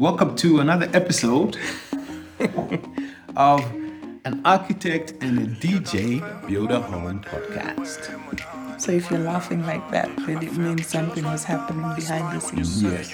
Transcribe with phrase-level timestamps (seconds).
[0.00, 1.58] Welcome to another episode
[3.36, 3.60] of
[4.24, 8.08] an architect and a DJ build a home podcast.
[8.80, 12.82] So if you're laughing like that, then it means something was happening behind the scenes.
[12.82, 13.10] Yes.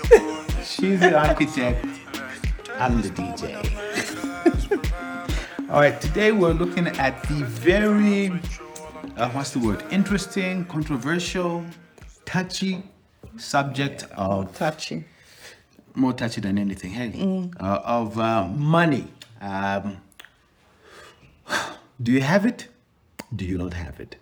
[0.77, 1.85] She's the architect,
[2.79, 3.59] I'm the DJ.
[5.69, 8.31] All right, today we're looking at the very,
[9.17, 9.83] uh, what's the word?
[9.91, 11.67] Interesting, controversial,
[12.25, 12.85] touchy
[13.37, 15.05] subject of Touching.
[15.97, 19.09] More touchy than anything, hey, uh, of uh, money.
[19.41, 19.99] Um,
[22.03, 22.69] do you have it?
[23.35, 24.17] Do you not have it?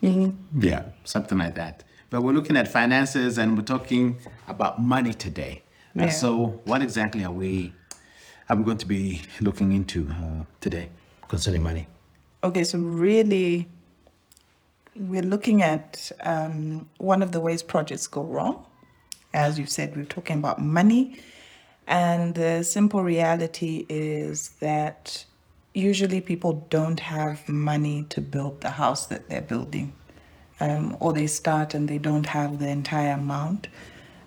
[0.00, 1.84] Yeah, something like that.
[2.10, 5.62] But we're looking at finances and we're talking about money today.
[5.98, 6.10] Uh, Yeah.
[6.10, 7.72] so, what exactly are we
[8.48, 10.88] are we going to be looking into uh, today
[11.28, 11.86] concerning money?
[12.42, 13.68] Okay, so really,
[14.96, 18.66] we're looking at um, one of the ways projects go wrong.
[19.34, 21.18] As you said, we're talking about money.
[21.86, 25.26] And the simple reality is that
[25.74, 29.92] usually people don't have money to build the house that they're building.
[30.60, 33.66] Um, or they start and they don't have the entire amount.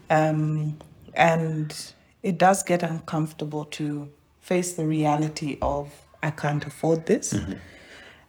[0.09, 0.77] Um,
[1.13, 1.73] and
[2.21, 4.09] it does get uncomfortable to
[4.41, 5.89] face the reality of,
[6.21, 7.33] I can't afford this.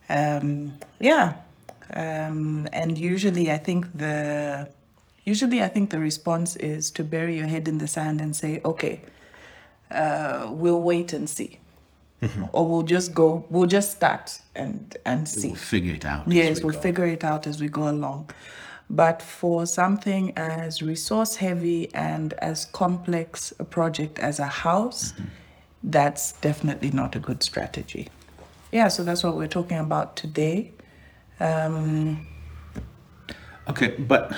[0.09, 1.35] Um, yeah.
[1.93, 4.71] Um, and usually I think the
[5.29, 8.53] usually I think the response is to bury your head in the sand and say,
[8.65, 8.95] okay,
[9.91, 11.51] uh, we'll wait and see.
[12.53, 15.49] Or we'll just go, we'll just start and and see.
[15.49, 16.23] We'll figure it out.
[16.27, 16.81] Yes, we we'll go.
[16.89, 18.31] figure it out as we go along.
[18.91, 25.29] But for something as resource heavy and as complex a project as a house, Mm-hmm.
[25.93, 28.05] that's definitely not a good strategy.
[28.73, 30.73] Yeah, so that's what we're talking about today.
[31.41, 32.27] Um,
[33.69, 34.33] Okay, but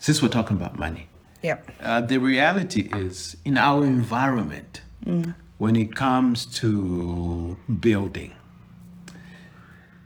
[0.00, 1.06] since we're talking about money,
[1.42, 1.58] yeah.
[1.80, 5.34] Uh, the reality is in our environment, mm.
[5.58, 8.32] when it comes to building,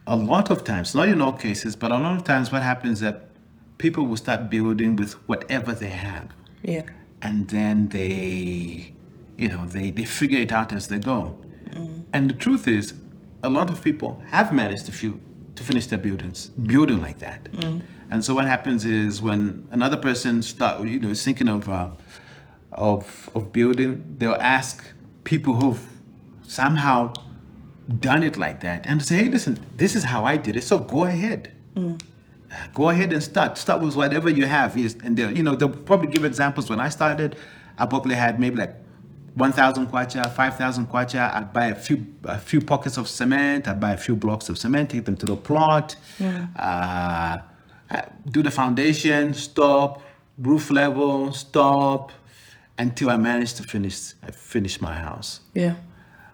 [0.06, 2.98] a lot of times, not in all cases, but a lot of times, what happens
[2.98, 3.30] is that
[3.78, 6.28] people will start building with whatever they have,
[6.62, 6.82] Yeah.
[7.22, 8.92] and then they,
[9.38, 11.36] you know, they they figure it out as they go.
[11.70, 12.04] Mm.
[12.12, 12.94] And the truth is,
[13.42, 15.20] a lot of people have managed to few,
[15.56, 17.40] to finish their buildings, building like that.
[17.52, 17.80] Mm.
[18.10, 21.90] And so what happens is when another person start, you know, is thinking of uh,
[22.72, 24.84] of of building, they'll ask
[25.24, 25.80] people who've
[26.42, 27.12] somehow
[28.00, 30.78] done it like that and say, hey, listen, this is how I did it, so
[30.78, 31.52] go ahead.
[32.72, 33.58] Go ahead and start.
[33.58, 34.76] Start with whatever you have.
[34.76, 36.70] And they'll, you know, they'll probably give examples.
[36.70, 37.34] When I started,
[37.76, 38.76] I probably had maybe like
[39.34, 41.34] 1,000 kwacha, 5,000 kwacha.
[41.34, 43.66] I'd buy a few a few pockets of cement.
[43.66, 45.96] I'd buy a few blocks of cement, take them to the plot,
[46.56, 47.38] uh,
[48.30, 50.02] do the foundation, stop,
[50.38, 52.12] roof level, stop,
[52.78, 55.40] until I managed to finish I finished my house.
[55.54, 55.76] Yeah.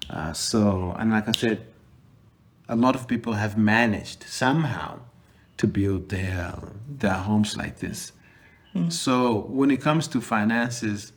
[0.09, 1.67] Uh, so, and like I said,
[2.69, 5.01] a lot of people have managed somehow
[5.57, 6.55] to build their
[6.89, 8.13] their homes like this.
[8.89, 11.13] So, when it comes to finances,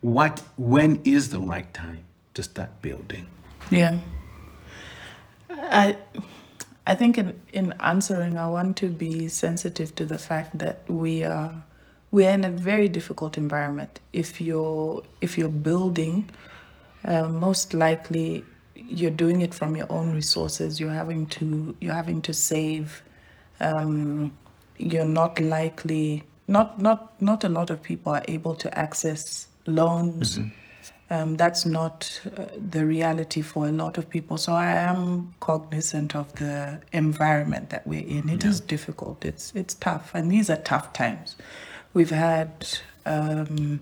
[0.00, 2.04] what when is the right time
[2.34, 3.26] to start building?
[3.70, 3.98] Yeah.
[5.50, 5.96] I
[6.86, 11.24] I think in, in answering I want to be sensitive to the fact that we
[11.24, 11.64] are
[12.12, 14.00] we are in a very difficult environment.
[14.12, 16.30] If you're if you're building,
[17.04, 20.78] uh, most likely you're doing it from your own resources.
[20.78, 23.02] You're having to you're having to save.
[23.60, 24.32] Um,
[24.78, 30.38] you're not likely not not not a lot of people are able to access loans.
[31.08, 34.38] Um, that's not uh, the reality for a lot of people.
[34.38, 38.28] So I am cognizant of the environment that we're in.
[38.28, 39.24] It is difficult.
[39.24, 41.36] It's it's tough, and these are tough times.
[41.94, 42.66] We've had
[43.04, 43.80] um,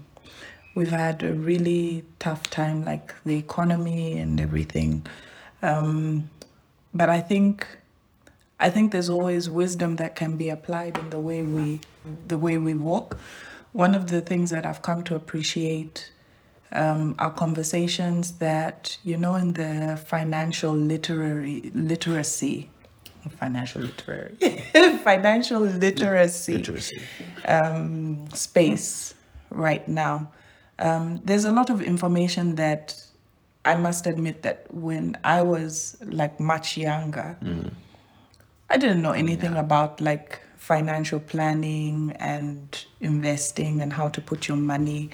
[0.75, 5.07] we've had a really tough time, like the economy and everything.
[5.63, 6.29] Um,
[6.93, 7.67] but I think
[8.61, 11.81] I think there's always wisdom that can be applied in the way we
[12.29, 13.17] the way we walk.
[13.73, 16.11] One of the things that I've come to appreciate
[16.73, 22.71] um, are conversations that you know in the financial literary literacy
[23.39, 24.37] financial literary
[25.03, 27.01] financial literacy, Literacy.
[27.47, 29.15] um, space
[29.51, 30.31] right now.
[30.79, 33.03] Um, there's a lot of information that
[33.65, 37.39] I must admit that when I was like much younger,
[38.69, 44.57] I didn't know anything about like financial planning and investing and how to put your
[44.59, 45.11] money.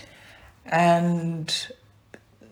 [0.70, 1.54] And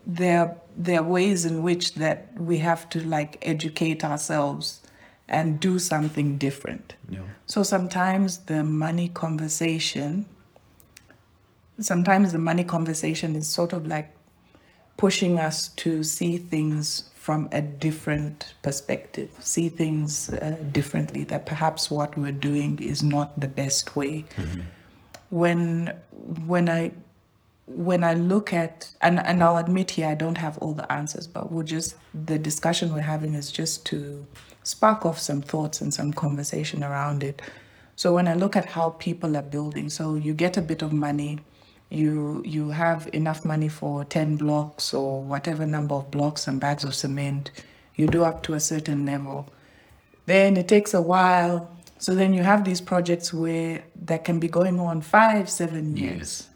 [0.06, 4.81] there there are ways in which that we have to like educate ourselves
[5.29, 6.94] and do something different.
[7.09, 7.20] Yeah.
[7.47, 10.26] So sometimes the money conversation
[11.81, 14.15] sometimes the money conversation is sort of like
[14.97, 21.91] pushing us to see things from a different perspective, see things uh, differently, that perhaps
[21.91, 24.25] what we're doing is not the best way.
[25.31, 25.94] When
[26.47, 26.93] when I
[27.69, 31.26] when I look at and, and I'll admit here I don't have all the answers,
[31.26, 34.26] but we're just the discussion we're having is just to
[34.62, 37.43] spark off some thoughts and some conversation around it.
[37.97, 40.93] So when I look at how people are building, so you get a bit of
[40.93, 41.41] money,
[41.91, 46.85] you you have enough money for 10 blocks or whatever number of blocks and bags
[46.85, 47.50] of cement,
[47.97, 49.49] you do up to a certain level.
[50.26, 51.71] Then it takes a while.
[51.99, 56.49] So then you have these projects where that can be going on five, seven years.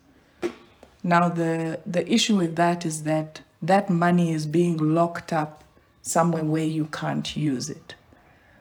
[1.02, 5.64] Now the the issue with that is that that money is being locked up
[6.02, 7.94] somewhere where you can't use it.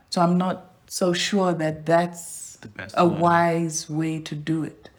[0.09, 2.59] So I'm not so sure that that's
[2.93, 4.89] a wise way to do it.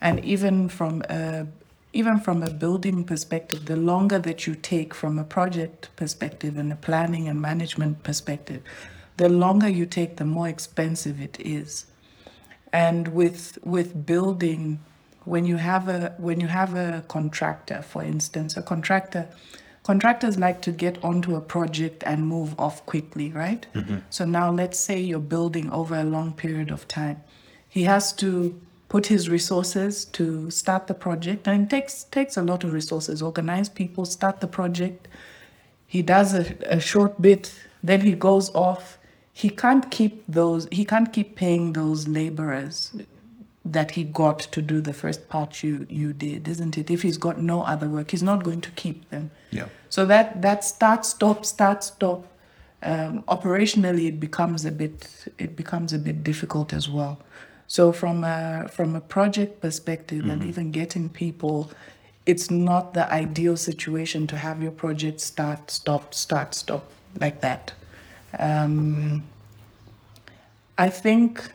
[0.00, 1.46] And even from a
[1.92, 6.72] even from a building perspective, the longer that you take from a project perspective and
[6.72, 8.62] a planning and management perspective,
[9.18, 11.86] the longer you take, the more expensive it is
[12.72, 14.80] and with with building
[15.24, 19.28] when you have a when you have a contractor for instance a contractor
[19.82, 23.66] contractors like to get onto a project and move off quickly right?
[23.74, 23.98] Mm-hmm.
[24.10, 27.22] So now let's say you're building over a long period of time.
[27.68, 32.42] He has to put his resources to start the project and it takes takes a
[32.42, 33.22] lot of resources.
[33.22, 35.08] Organize people start the project.
[35.86, 37.52] He does a, a short bit
[37.82, 38.98] then he goes off.
[39.32, 42.92] He can't keep those he can't keep paying those laborers
[43.64, 46.90] that he got to do the first part you you did isn't it?
[46.90, 49.30] If he's got no other work he's not going to keep them.
[49.50, 49.66] Yeah.
[49.88, 52.26] so that that start stop start stop
[52.82, 57.20] um, operationally it becomes a bit it becomes a bit difficult as well.
[57.68, 61.70] So from a from a project perspective and even getting people
[62.26, 67.72] it's not the ideal situation to have your project start stop start stop like that.
[68.38, 69.24] Um,
[70.78, 71.52] i think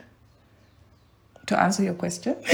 [1.48, 2.36] to answer your question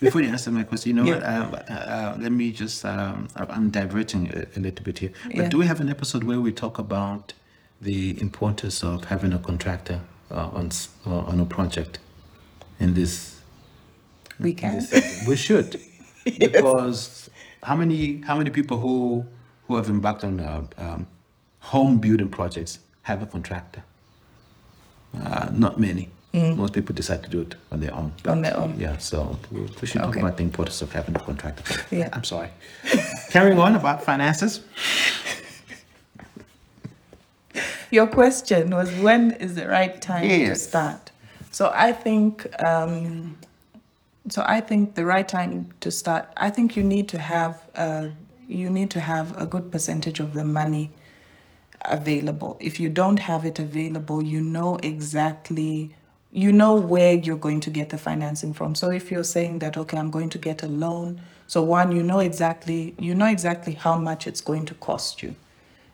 [0.00, 1.22] Before you answer my question, you know what?
[1.24, 5.10] Uh, uh, let me just, um, I'm diverting a, a little bit here.
[5.26, 5.48] But Yeah.
[5.48, 7.32] do we have an episode where we talk about
[7.80, 10.00] the importance of having a contractor
[10.30, 10.70] uh, on
[11.04, 11.98] uh, on a project
[12.78, 13.40] in this?
[14.38, 15.80] we can this we should,
[16.24, 17.28] because
[17.64, 19.24] how many how many people who
[19.66, 21.06] who have embarked on uh, um,
[21.72, 23.82] home building projects have a contractor?
[25.20, 26.08] Uh, not many.
[26.56, 28.12] Most people decide to do it on their own.
[28.22, 28.30] Mm.
[28.30, 28.74] On their own.
[28.78, 30.20] Yeah, so we, we should talk Okay.
[30.20, 31.64] about the importance of having a contractor.
[31.90, 32.08] Yeah.
[32.12, 32.50] I'm sorry.
[33.30, 34.60] Carrying on about finances.
[37.90, 41.10] Your question was when is the right time to start?
[41.50, 43.38] So I think um,
[44.28, 46.28] so I think the right time to start.
[46.36, 48.08] I think you need to have uh,
[48.46, 50.90] you need to have a good percentage of the money
[51.86, 52.56] available.
[52.60, 55.94] If you don't have it available, you know exactly
[56.30, 58.74] you know where you're going to get the financing from.
[58.74, 62.02] So if you're saying that okay, I'm going to get a loan, so one you
[62.02, 65.34] know exactly you know exactly how much it's going to cost you.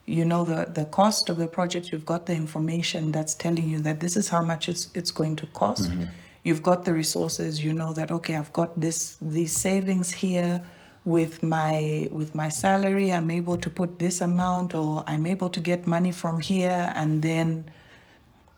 [0.07, 3.81] You know the the cost of the project, you've got the information that's telling you
[3.81, 5.91] that this is how much it's it's going to cost.
[5.91, 6.05] Mm-hmm.
[6.43, 10.63] You've got the resources, you know that okay, I've got this these savings here
[11.05, 15.61] with my with my salary i'm able to put this amount or i'm able to
[15.61, 17.65] get money from here and then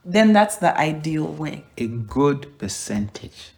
[0.06, 1.64] then that's the ideal way.
[1.76, 3.52] A good percentage.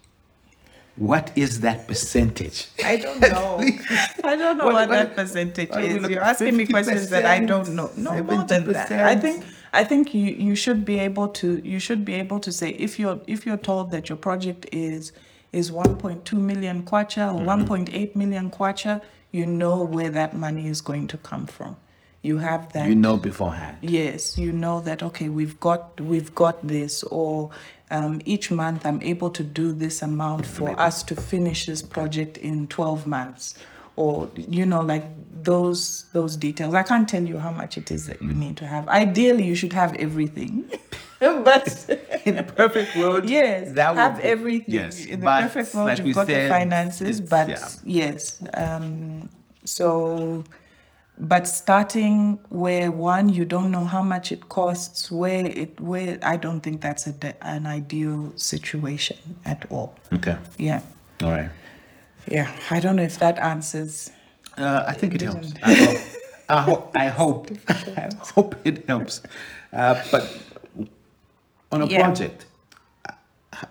[0.95, 2.67] What is that percentage?
[2.83, 3.61] i don't know.
[4.23, 7.25] I don't know What- what, what- that percentage what is you're asking me questions that
[7.25, 7.89] i don't know.
[7.95, 8.91] No more than that.
[8.91, 12.51] I think i think you you should be able to you should be able to
[12.51, 15.13] say if you're if you're told that your project is
[15.53, 17.71] is 1.2 million kwacha or mm-hmm.
[17.71, 19.01] 1.8 million kwacha
[19.31, 21.77] you know where that money is going to come from
[22.21, 22.87] you have that.
[22.89, 23.77] You know beforehand.
[23.81, 27.49] yes you know that okay we've got we've got this or
[27.91, 32.37] um, each month i'm able to do this amount for us to finish this project
[32.37, 33.55] in 12 months.
[33.95, 35.03] Or you know like
[35.43, 36.73] those those details.
[36.73, 38.87] I can't tell you how much it is that you need to have.
[38.87, 40.71] Ideally you should have everything
[41.19, 41.67] but
[42.25, 44.75] In a perfect world, yes that would have be- everything.
[44.75, 47.67] Yes, in the but perfect world like you've got the finances but yeah.
[47.83, 49.27] yes um
[49.65, 50.43] so
[51.19, 56.37] but starting where one you don't know how much it costs where it where i
[56.37, 60.37] don't think that's a, an ideal situation at all Okay.
[60.57, 60.81] yeah
[61.23, 61.49] All right.
[62.31, 64.11] yeah i don't know if that answers
[64.57, 65.53] Uh, I think it helps.
[65.63, 65.97] I hope.
[66.49, 66.91] I hope.
[66.95, 67.47] I hope,
[68.03, 69.21] I hope it helps.
[69.71, 70.23] Uh, but
[71.71, 72.03] on a Yeah.
[72.03, 72.45] project,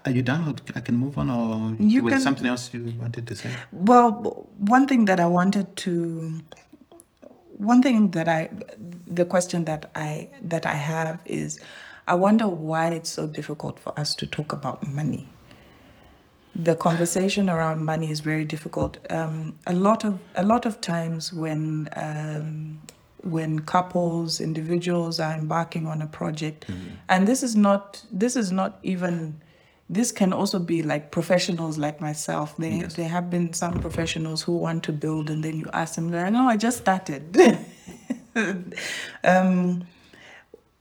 [0.07, 0.57] are you done?
[0.75, 3.51] I can move on, or You something else you wanted to say?
[3.73, 6.41] Well, one thing that I wanted to,
[7.59, 8.51] one thing that I,
[9.07, 11.61] the question that I that I have is,
[12.07, 15.29] I wonder why it's so difficult for us to talk about money.
[16.55, 18.99] The conversation around money is very difficult.
[19.11, 22.81] Um, a lot of a lot of times when um,
[23.23, 26.65] when couples, individuals are embarking on a project,
[27.09, 29.41] and this is not this is not even
[29.91, 32.57] this can also be like professionals like myself.
[32.59, 32.95] There, Yes.
[32.95, 36.33] there have been some professionals who want to build, and then you ask them, like,
[36.33, 37.37] "No, I just started."
[39.25, 39.87] um,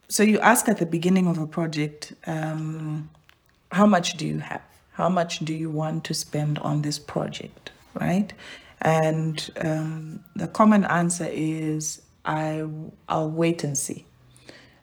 [0.10, 3.10] so you ask at the beginning of a project, um,
[3.72, 4.62] how much do you have?
[4.94, 8.34] How much do you want to spend on this project, right?
[8.82, 12.66] And um, the common answer is, I,
[13.10, 14.06] I'll wait and see.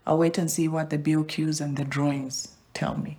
[0.07, 3.19] I'll wait and see what the BOQs and the drawings tell me.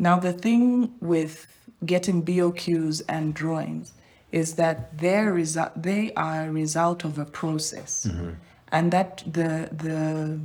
[0.00, 1.46] Now, the thing with
[1.84, 3.92] getting BOQs and drawings
[4.32, 8.30] is that they're resu- they are a result of a process, mm-hmm.
[8.72, 10.40] and that the the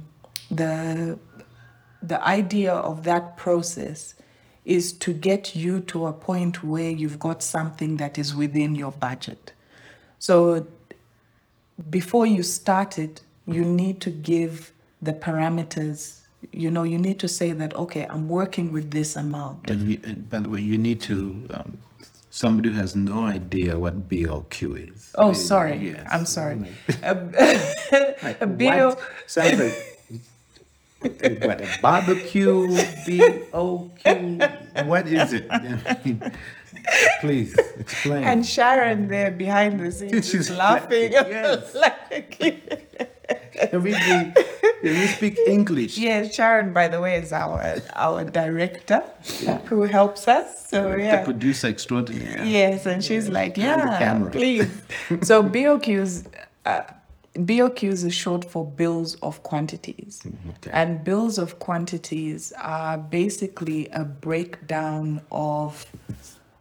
[0.52, 1.18] the
[2.04, 4.16] the idea of that process
[4.66, 8.92] is to get you to a point where you've got something that is within your
[8.92, 9.54] budget.
[10.20, 10.68] So
[11.90, 16.25] before you start it, you need to give the parameters.
[16.52, 19.70] You know, you need to say that, okay, I'm working with this amount.
[19.70, 21.48] And, you, and by the way, you need to.
[21.54, 21.78] Um,
[22.30, 25.12] somebody who has no idea what BOQ is.
[25.16, 25.78] Oh, Uh, sorry.
[25.78, 26.06] yes.
[26.12, 26.60] I'm sorry.
[27.02, 27.16] A,
[28.24, 29.00] Like, what?
[29.26, 29.96] Sounds like
[31.46, 32.68] what a barbecue
[33.08, 34.86] BOQ.
[34.86, 35.48] What is it?
[37.22, 38.24] Please explain.
[38.24, 41.12] and Sharon there behind the scenes She's is laughing.
[41.14, 41.74] yes.
[41.86, 42.85] like,
[43.56, 44.34] Can we, can
[44.82, 45.98] we speak English?
[45.98, 49.04] yeah, Sharon, by the way, is our our director
[49.66, 50.70] who helps us.
[50.70, 51.24] So The yeah.
[51.24, 52.50] producer extraordinary.
[52.50, 54.70] Yes, and she's like, yeah, please.
[55.22, 56.28] so BOQs,
[56.66, 56.82] uh,
[57.36, 60.72] BOQs is short for bills of quantities, okay.
[60.72, 65.86] and bills of quantities are basically a breakdown of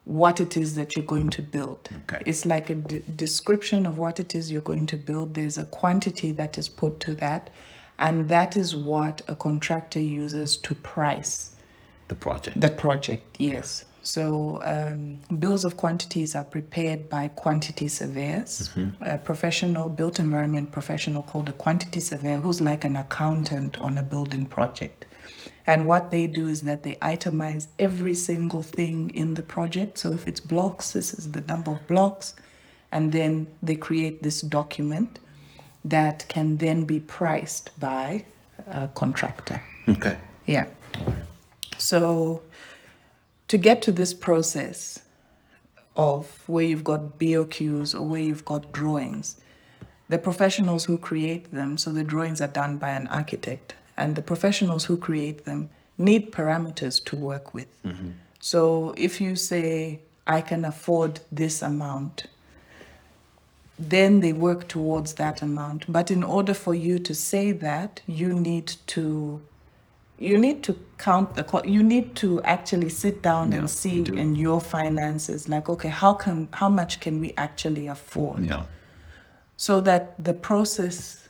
[0.05, 1.89] what it is that you're going to build.
[2.05, 2.23] Okay.
[2.27, 5.35] It's like a d- description of what it is you're going to build.
[5.35, 7.51] There's a quantity that is put to that,
[7.99, 11.57] and that is what a contractor uses to price
[12.09, 12.61] The project.
[12.61, 13.85] the project, yes.
[14.03, 18.69] So um, bills of quantities are prepared by quantity surveyors,
[19.01, 24.03] a professional built environment professional called a quantity surveyor who's like an accountant on a
[24.03, 25.07] building project.
[25.67, 29.99] And what they do is that they itemize every single thing in the project.
[29.99, 32.35] So if it's blocks, this is the number of blocks.
[32.93, 35.19] And then they create this document
[35.85, 38.25] that can then be priced by
[38.67, 39.63] a contractor.
[39.89, 40.19] Okay.
[40.47, 40.67] Yeah.
[41.79, 42.43] So
[43.49, 45.01] to get to this process
[45.97, 49.41] of where you've got BOQs or where you've got drawings,
[50.09, 54.23] the professionals who create them, so the drawings are done by an architect, and the
[54.23, 57.69] professionals who create them need parameters to work with.
[57.85, 58.11] Mm-hmm.
[58.41, 62.25] So if you say, I can afford this amount,
[63.79, 65.91] then they work towards that amount.
[65.91, 69.41] But in order for you to say that, you need to
[70.17, 74.37] you need to count the you need to actually sit down Yeah, and see in
[74.37, 78.63] your finances like okay how can how much can we actually afford Yeah.
[79.57, 81.24] so that the process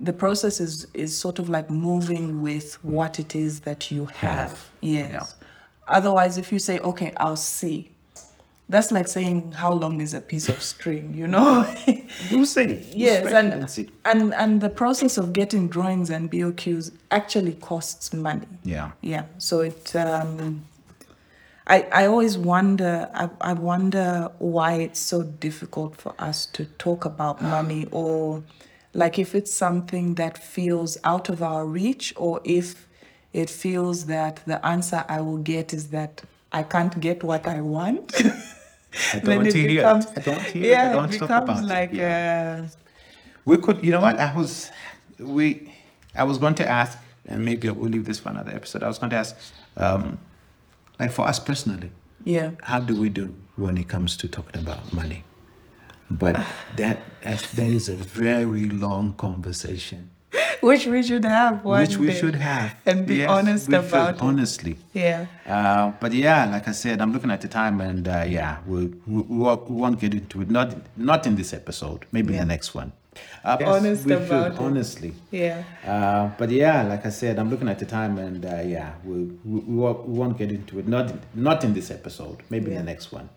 [0.00, 4.70] the process is is sort of like moving with what it is that you have
[4.80, 5.46] yes Yeah.
[5.88, 7.90] otherwise if you say okay i'll see
[8.68, 11.64] that's like saying how long is a piece of string you know
[12.30, 12.82] We'll see.
[12.92, 13.90] yes and, see.
[14.04, 18.90] and and the process of getting drawings and boqs actually costs money Yeah.
[19.00, 20.64] yeah so it um
[21.66, 27.04] i i always wonder I, I wonder why it's so difficult for us to talk
[27.04, 28.42] about money or
[28.94, 32.88] like if it's something that feels out of our reach or if
[33.32, 36.22] it feels that the answer i will get is that
[36.52, 38.12] i can't get what i want
[39.12, 40.18] I then it becomes it.
[40.18, 40.66] I don't hear it.
[40.66, 41.96] I yeah don't it becomes about like it.
[41.96, 42.62] Yeah.
[42.64, 42.68] uh
[43.44, 44.18] We could, you know what?
[44.18, 44.70] I was,
[45.18, 45.70] we,
[46.14, 46.96] I was going to ask,
[47.26, 48.82] and maybe we'll leave this for another episode.
[48.82, 49.36] I was going to ask,
[49.76, 50.18] um,
[50.98, 51.90] like for us personally,
[52.24, 55.24] yeah how do we do when it comes to talking about money?
[56.18, 56.34] But
[56.76, 60.10] that, that, is a very long conversation,
[60.60, 63.74] which we should have one which we day should have and be Yes, honest we
[63.74, 64.22] should, about it.
[64.22, 64.76] honestly.
[64.92, 68.58] yeah Uh, but yeah, like I said, I'm looking at the time, and uh, yeah,
[68.66, 70.48] we'll, we, we, won't- get into it.
[70.50, 72.00] Not not in this episode.
[72.12, 72.40] Maybe Yeah.
[72.40, 72.92] the next one.
[73.44, 74.66] Uh, yes, Honest we about should, it.
[74.66, 75.12] honestly.
[75.30, 75.62] Yeah.
[75.86, 79.16] Uh, but yeah, like I said, I'm looking at the time, and uh, yeah, we,
[79.44, 79.74] we, we,
[80.18, 80.88] won't, get into it.
[80.88, 82.38] Not not in this episode.
[82.50, 82.78] Maybe Yeah.
[82.80, 83.28] the next one.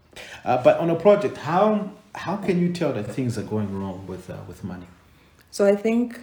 [0.43, 4.05] Uh, but on a project, how how can you tell that things are going wrong
[4.07, 4.87] with uh, with money?
[5.51, 6.19] So I think,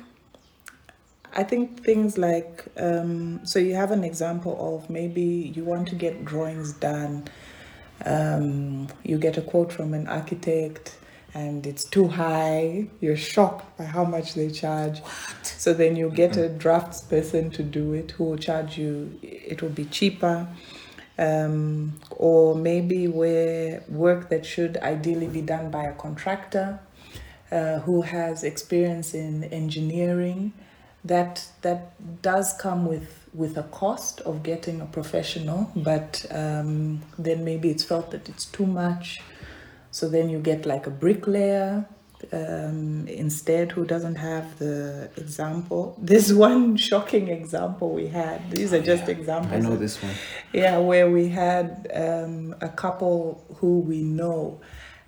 [1.32, 5.94] I think things like, um, so you have an example of maybe you want to
[5.94, 7.24] get drawings done.
[8.04, 10.98] Um, you get a quote from an architect
[11.32, 12.88] and it's too high.
[13.00, 15.00] You're shocked by how much they charge.
[15.00, 15.46] What?
[15.46, 19.62] So then you get a drafts person to do it who will charge you, it
[19.62, 20.46] will be cheaper.
[21.16, 26.80] Um, or maybe where work that should ideally be done by a contractor
[27.52, 30.52] uh, who has experience in engineering
[31.04, 31.92] that that
[32.22, 37.84] does come with with a cost of getting a professional but um, then maybe it's
[37.84, 39.20] felt that it's too much.
[39.90, 41.86] So then you get like a bricklayer
[42.32, 48.50] um, instead who doesn't have the example this one shocking example we had.
[48.50, 50.12] These are just examples I know this one.
[50.52, 54.60] yeah, where we had um, a couple who we know,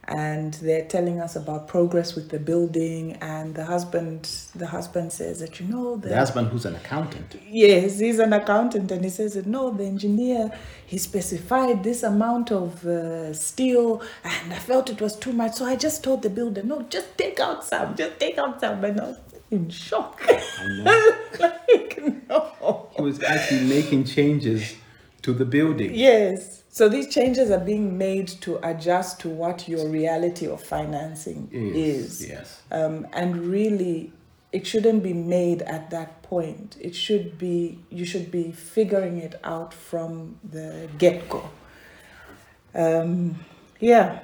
[0.08, 5.40] and they're telling us about progress with the building, and the husband, the husband says
[5.40, 9.10] that you know the, The husband, who's an accountant, yes, he's an accountant, and he
[9.10, 10.50] says that no, the engineer
[10.86, 15.64] he specified this amount of uh, steel, and I felt it was too much, so
[15.64, 19.00] I just told the builder, no, just take out some, just take out some, and
[19.00, 19.18] I was
[19.50, 20.22] in shock.
[20.28, 21.98] I know like
[22.28, 22.88] no.
[22.96, 24.76] he was actually making changes
[25.22, 25.94] to the building.
[25.94, 26.62] Yes.
[26.76, 32.28] So these changes are being made to adjust to what your reality of financing is.
[32.28, 32.60] yes.
[32.70, 34.12] Um, and really,
[34.52, 36.76] it shouldn't be made at that point.
[36.78, 41.48] It should be, you should be figuring it out from the get go.
[42.74, 43.36] Um,
[43.80, 44.20] yeah.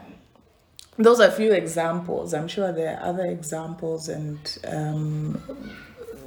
[0.99, 2.35] Those are a few examples.
[2.35, 5.43] I'm sure there are other examples and um,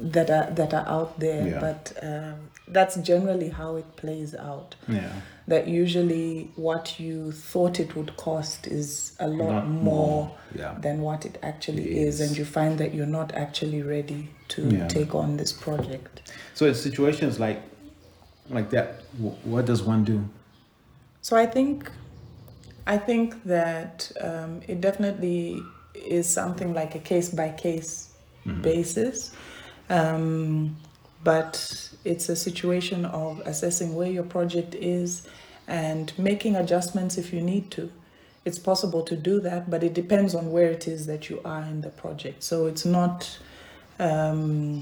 [0.01, 1.59] that are that are out there, Yeah.
[1.59, 2.35] but um,
[2.67, 5.11] that's generally how it plays out Yeah.
[5.47, 10.75] that usually what you thought it would cost is a lot Lot more, more, yeah.
[10.81, 12.19] than what it actually It is.
[12.19, 12.27] is.
[12.29, 14.87] and you find that you're not actually ready to Yeah.
[14.87, 17.61] take on this project So in situations like
[18.49, 20.23] like that, wh- what does one do?
[21.21, 21.89] so i think
[22.85, 25.59] i think that um, it definitely
[25.95, 28.09] is something like a case by case
[28.61, 29.31] basis
[29.89, 30.75] um,
[31.23, 35.27] but it's a situation of assessing where your project is
[35.67, 37.91] and making adjustments if you need to.
[38.45, 41.63] It's possible to do that, but it depends on where it is that you are
[41.63, 42.43] in the project.
[42.43, 43.39] So it's not,
[43.99, 44.79] um,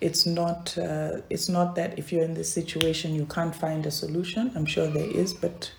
[0.00, 3.92] it's not, uh, it's not that if you're in this situation you can't find a
[3.92, 4.50] solution.
[4.56, 5.70] I'm sure there is, but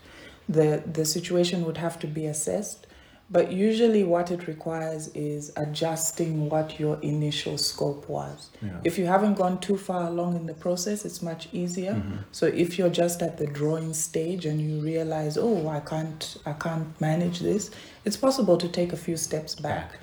[0.48, 2.85] the the situation would have to be assessed.
[3.28, 8.52] But usually, what it requires is adjusting what your initial scope was.
[8.62, 8.80] Yeah.
[8.84, 11.94] If you haven't gone too far along in the process, it's much easier.
[11.94, 12.18] Mm-hmm.
[12.32, 16.54] So if you're just at the drawing stage and you realize, oh, I can't, I
[16.54, 17.72] can't manage this,
[18.06, 20.00] it's possible to take a few steps back.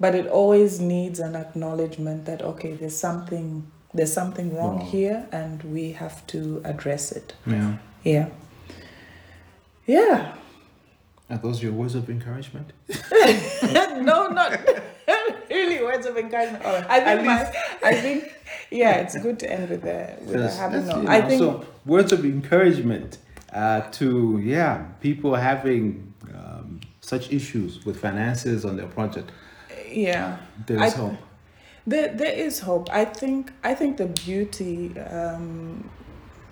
[0.00, 4.86] But it always needs an acknowledgement that okay, there's something, there's something wrong Wrong.
[4.86, 7.34] here, and we have to address it.
[7.46, 7.76] Yeah.
[8.02, 8.28] Yeah.
[9.86, 10.34] Yeah.
[11.30, 12.72] Are those your words of encouragement?
[14.02, 14.60] no, not
[15.50, 16.64] really words of encouragement.
[16.64, 18.34] I think my, I think
[18.70, 20.58] yeah, it's good to end with a with a that's,
[20.88, 21.66] you I know, think so.
[21.86, 23.18] Words of encouragement
[23.52, 29.30] uh, to yeah people having um, such issues with finances on their project.
[29.90, 31.16] yeah, there is I- hope.
[31.86, 32.88] there there is hope.
[32.92, 34.92] I think I think the beauty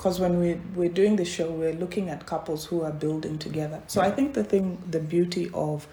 [0.03, 3.81] because when we we're doing the show, we're looking at couples who are building together.
[3.87, 5.87] So I think the thing, the beauty of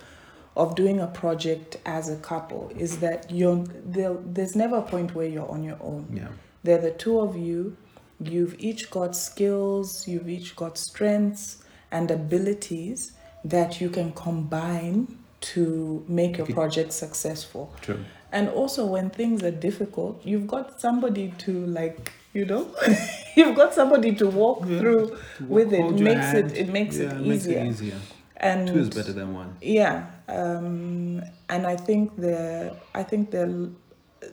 [0.57, 5.13] of doing a project as a couple is that you're there, there's never a point
[5.13, 6.07] where you're on your own.
[6.11, 6.29] Yeah.
[6.63, 7.77] They're the two of you.
[8.19, 13.11] You've each got skills, you've each got strengths and abilities
[13.45, 15.19] that you can combine
[15.53, 17.71] to make your project successful.
[17.81, 18.03] True.
[18.31, 22.67] And also, when things are difficult, you've got somebody to, like, you know,
[23.35, 24.79] you've got somebody to walk Yeah.
[24.79, 25.91] through with it.
[25.99, 26.51] Makes hand.
[26.51, 27.59] it it makes Yeah, it makes easier.
[27.59, 27.97] it easier.
[28.37, 29.57] And Two is better than one.
[29.61, 33.49] yeah, um, and I think the I think there,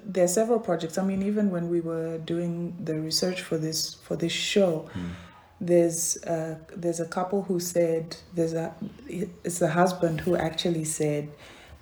[0.05, 0.97] there are several projects.
[0.99, 4.89] I mean, even when we were doing the research for this for this show,
[5.61, 8.73] there's a, there's a couple who said there's a
[9.09, 11.29] it's the husband who actually said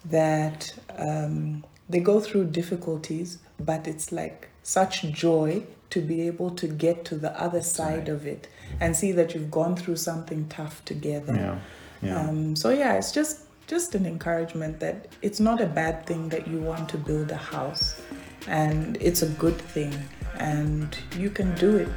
[0.06, 6.66] that um, they go through difficulties, but it's like such joy to be able to
[6.66, 8.08] get to the other side Right.
[8.08, 8.48] of it
[8.80, 11.34] and see that you've gone through something tough together.
[11.34, 11.58] Yeah.
[12.02, 12.18] Yeah.
[12.20, 16.46] Um, so yeah, it's just just an encouragement that it's not a bad thing that
[16.48, 18.00] you want to build a house,
[18.48, 19.94] and it's a good thing,
[20.38, 21.88] and you can do it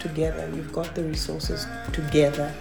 [0.00, 0.48] together.
[0.54, 2.52] You've got the resources together.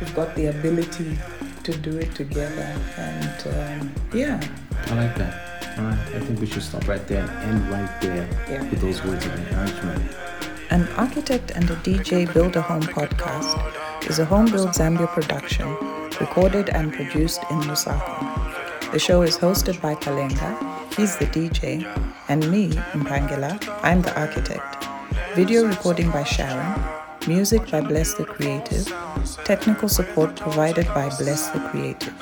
[0.00, 1.18] You've got the ability
[1.64, 2.68] to do it together,
[2.98, 4.38] and um, yeah.
[4.90, 5.53] I like that.
[5.76, 8.62] I think we should stop right there and end right there Yeah.
[8.62, 10.02] with those words of encouragement.
[10.70, 13.58] An Architect and a DJ Build a Home podcast
[14.08, 15.66] is a home build Zambia production,
[16.20, 18.92] recorded and produced in Lusaka.
[18.92, 20.50] The show is hosted by Kalenga,
[20.96, 21.84] he's the DJ,
[22.28, 24.86] and me, Mphangela, I'm the architect.
[25.34, 26.80] Video recording by Sharon,
[27.26, 28.86] music by Bless the Creative,
[29.44, 32.14] technical support provided by Bless the Creative.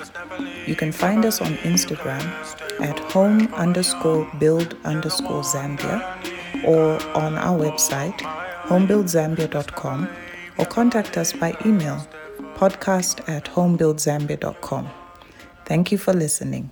[0.67, 2.23] You can find us on Instagram
[2.81, 6.01] at home underscore build underscore Zambia
[6.65, 8.17] or on our website
[8.69, 10.09] homebuildzambia.com
[10.59, 12.07] or contact us by email
[12.55, 14.89] podcast at homebuildzambia.com.
[15.65, 16.71] Thank you for listening.